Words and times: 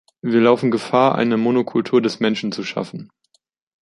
Wir 0.23 0.41
laufen 0.41 0.71
Gefahr, 0.71 1.13
eine 1.13 1.37
"Monokultur 1.37 2.01
des 2.01 2.19
Menschen" 2.19 2.51
zu 2.51 2.63
schaffen. 2.63 3.11